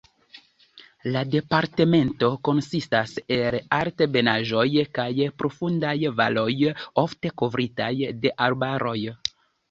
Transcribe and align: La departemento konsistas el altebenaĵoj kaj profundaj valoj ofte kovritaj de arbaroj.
La 1.15 1.21
departemento 1.33 2.29
konsistas 2.47 3.11
el 3.35 3.57
altebenaĵoj 3.79 4.63
kaj 4.99 5.05
profundaj 5.41 5.93
valoj 6.23 6.47
ofte 7.03 7.33
kovritaj 7.43 7.91
de 8.25 8.33
arbaroj. 8.47 8.97